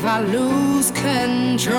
if 0.00 0.06
I 0.06 0.20
lose 0.22 0.90
control, 0.92 1.76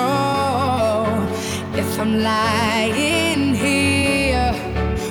if 1.76 1.98
I'm 1.98 2.22
lying 2.22 3.52
here, 3.52 4.54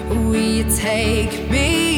will 0.08 0.34
you 0.34 0.64
take 0.78 1.50
me? 1.50 1.91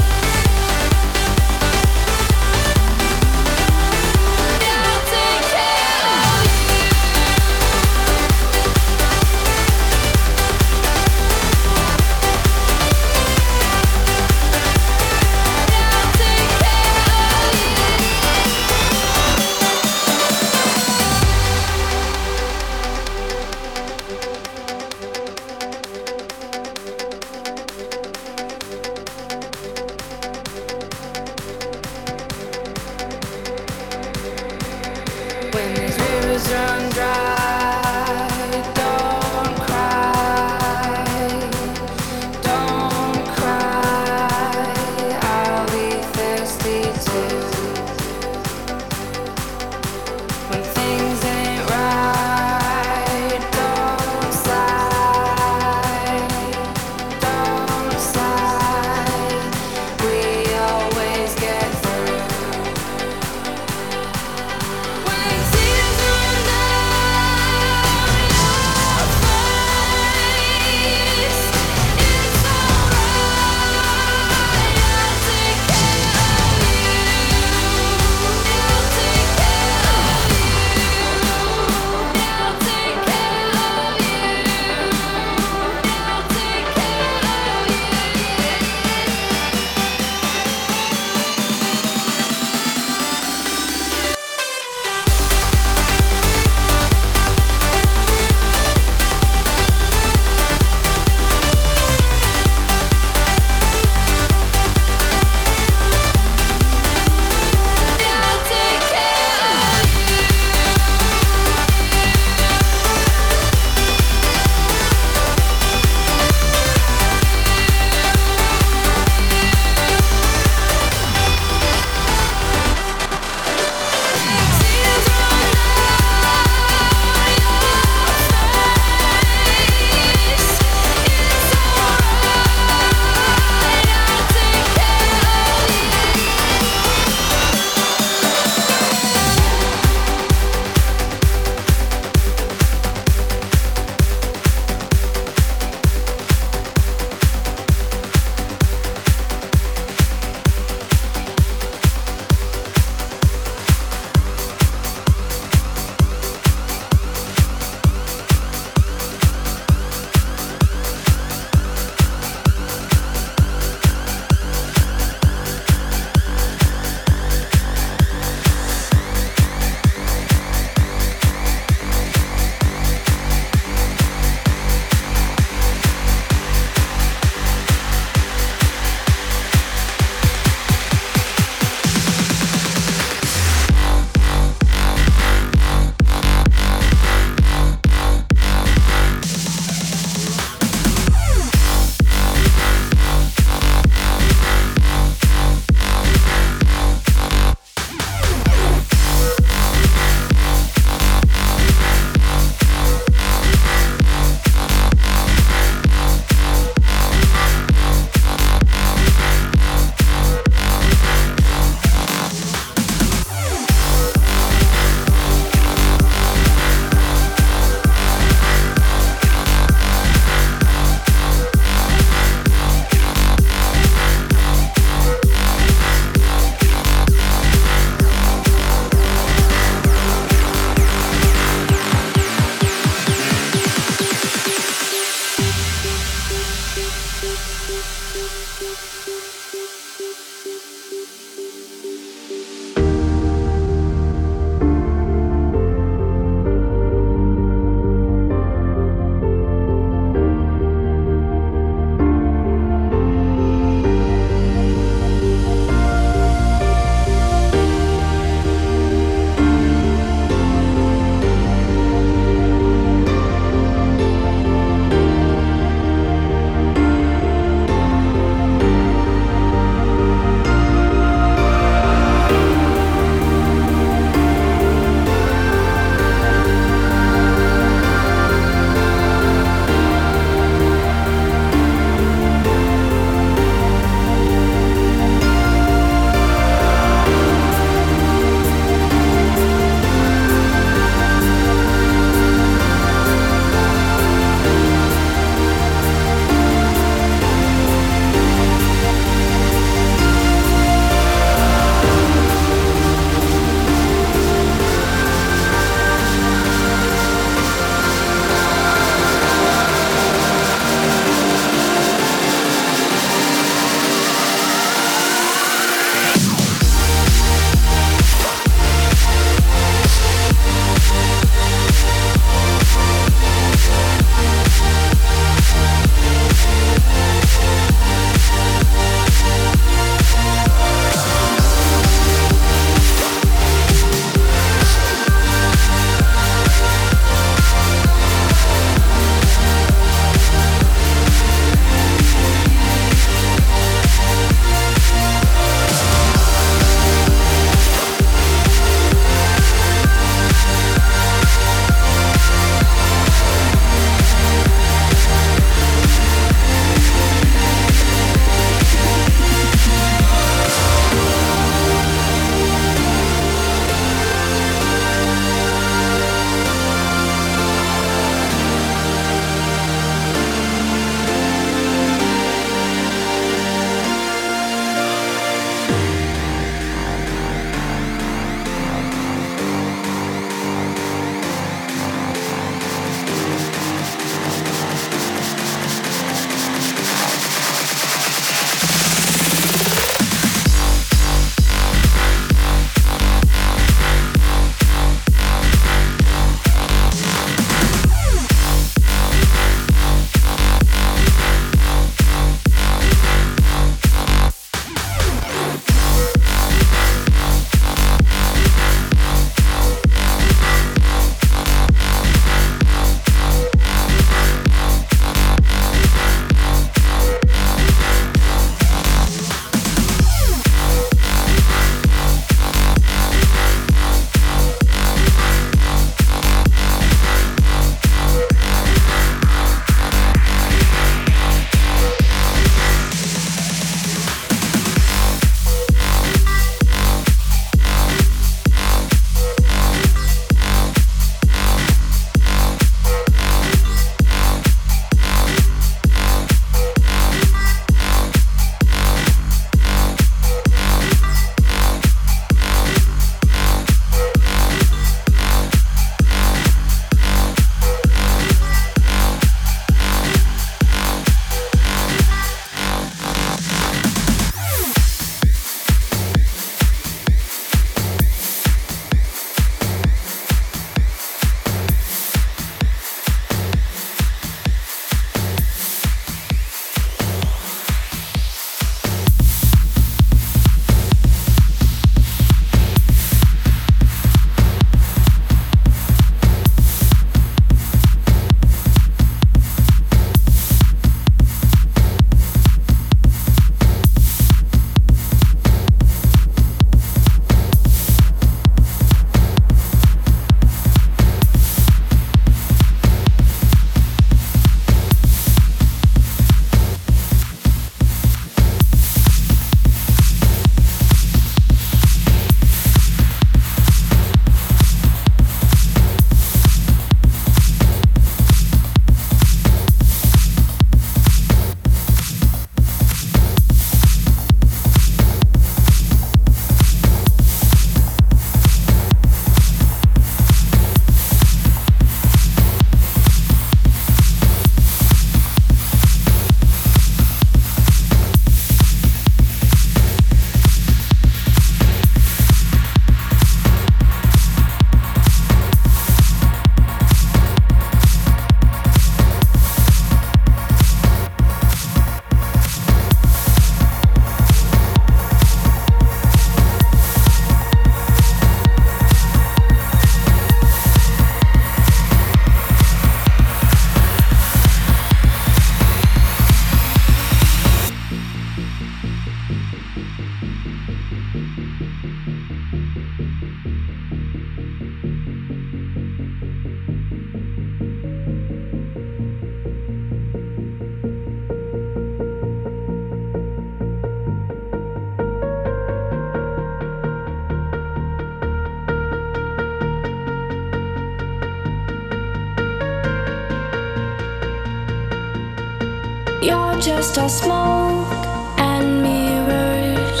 You're 596.28 596.60
just 596.60 596.98
a 596.98 597.08
smoke 597.08 597.88
and 598.36 598.82
mirrors, 598.82 600.00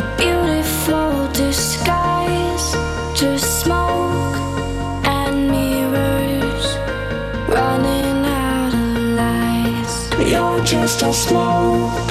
a 0.00 0.02
beautiful 0.18 1.28
disguise. 1.32 2.66
Just 3.14 3.62
smoke 3.62 4.36
and 5.06 5.50
mirrors, 5.50 6.66
running 7.48 8.26
out 8.26 8.74
of 8.74 8.96
lies. 9.16 10.30
You're 10.30 10.62
just 10.62 11.00
a 11.00 11.12
smoke. 11.14 12.05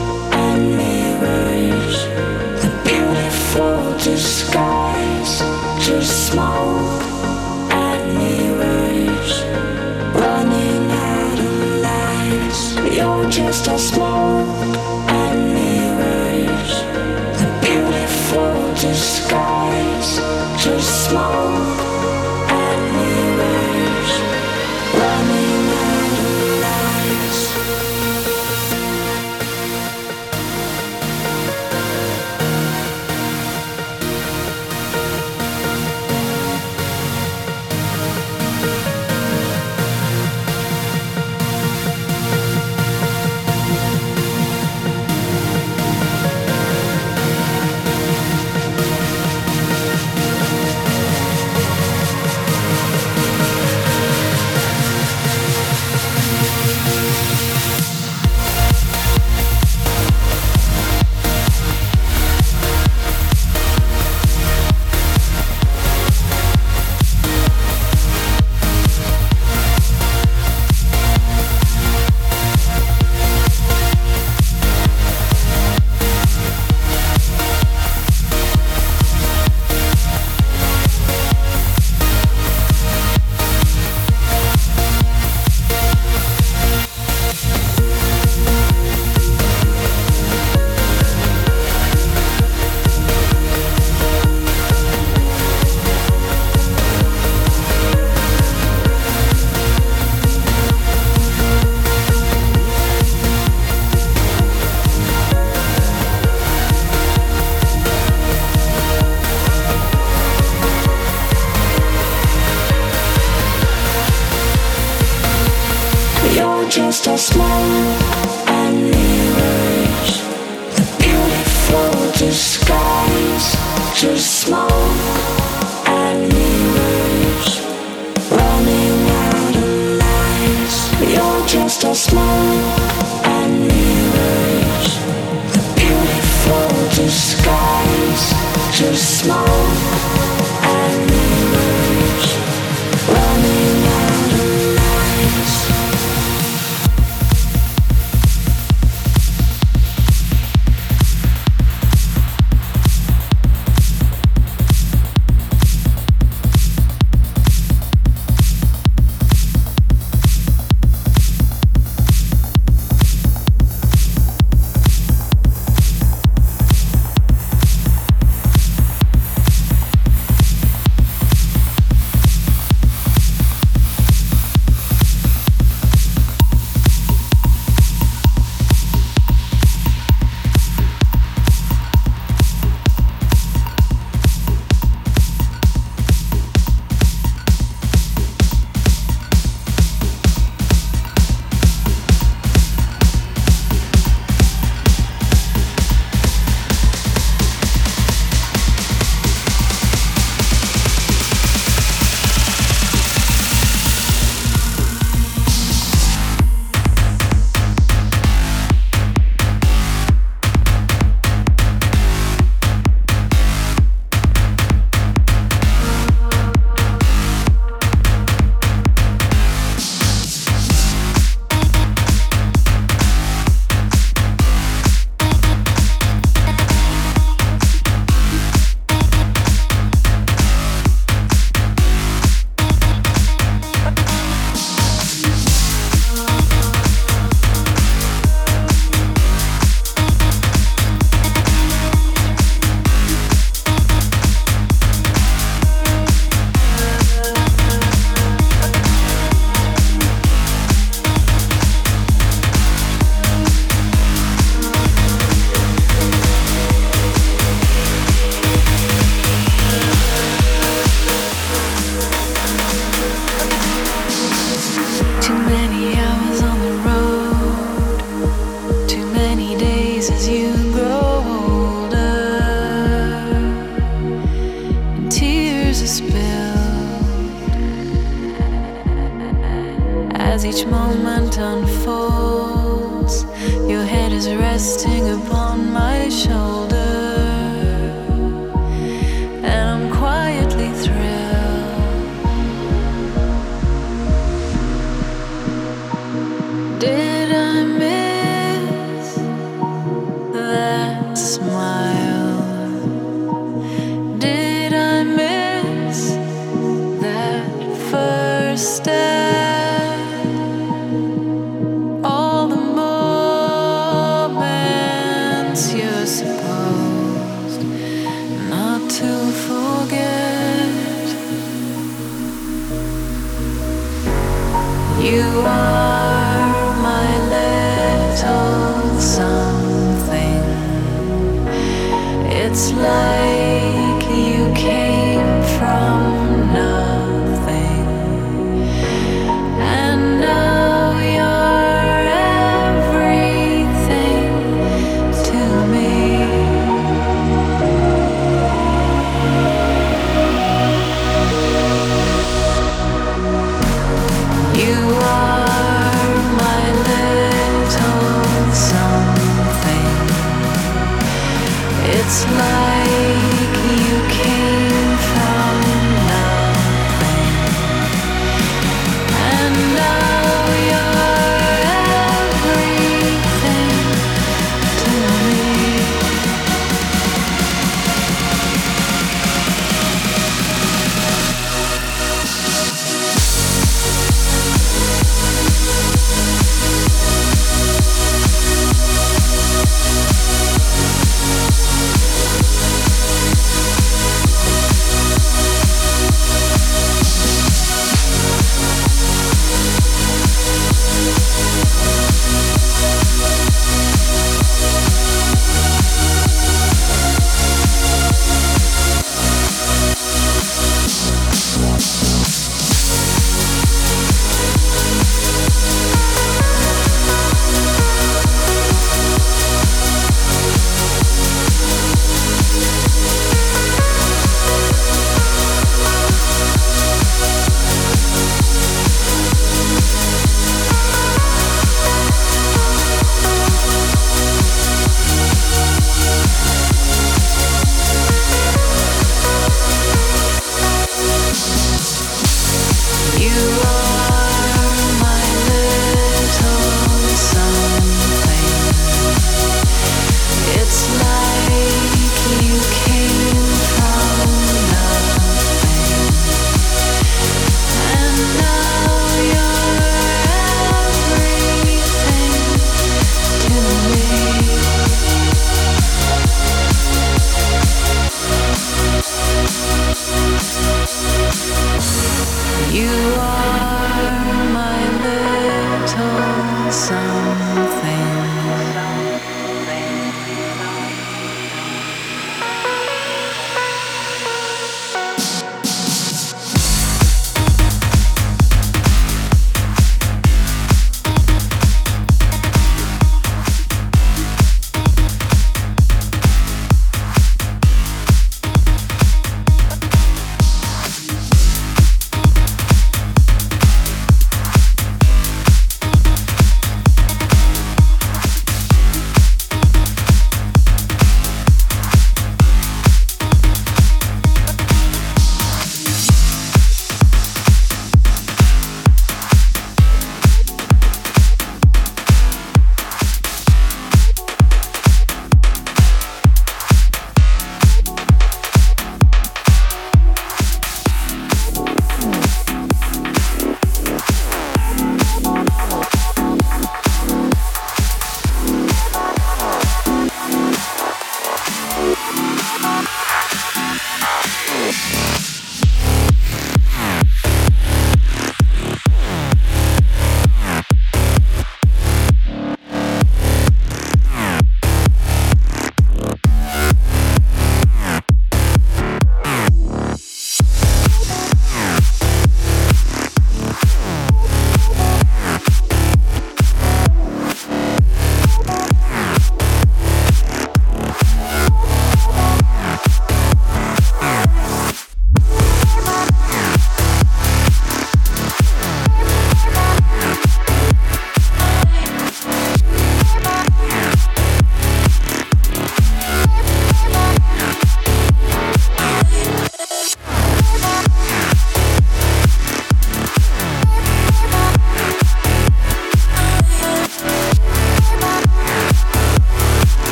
It's 332.47 332.71
like 332.71 333.34